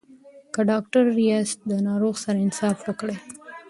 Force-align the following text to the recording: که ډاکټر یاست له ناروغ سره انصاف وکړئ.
که 0.53 0.61
ډاکټر 0.69 1.03
یاست 1.31 1.59
له 1.69 1.75
ناروغ 1.87 2.15
سره 2.23 2.37
انصاف 2.45 2.77
وکړئ. 2.83 3.17